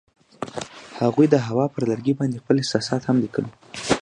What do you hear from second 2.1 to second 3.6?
باندې خپل احساسات هم لیکل.